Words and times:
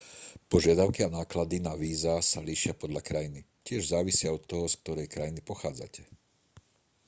požiadavky 0.49 1.01
a 1.05 1.13
náklady 1.19 1.57
na 1.67 1.73
víza 1.83 2.13
sa 2.31 2.39
líšia 2.49 2.73
podľa 2.81 3.01
krajiny 3.09 3.39
tiež 3.67 3.81
závisia 3.93 4.29
od 4.37 4.41
toho 4.51 4.65
z 4.69 4.75
ktorej 4.81 5.05
krajiny 5.15 5.41
pochádzate 5.49 6.03